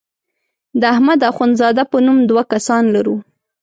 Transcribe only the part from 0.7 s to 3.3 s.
د احمد اخوند زاده په نوم دوه کسان لرو.